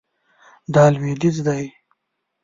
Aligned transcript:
دا 0.73 0.83
لویدیځ 0.93 1.35
دی 1.47 1.65